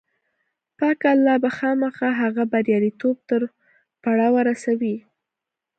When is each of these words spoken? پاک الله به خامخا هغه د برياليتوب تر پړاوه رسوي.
پاک 0.77 1.01
الله 1.13 1.35
به 1.43 1.49
خامخا 1.57 2.09
هغه 2.21 2.43
د 2.47 2.49
برياليتوب 2.53 3.15
تر 3.29 3.41
پړاوه 4.01 4.41
رسوي. 4.49 4.95